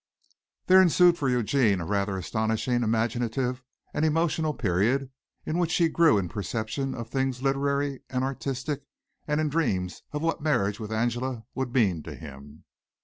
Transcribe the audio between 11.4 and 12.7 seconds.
would mean to him.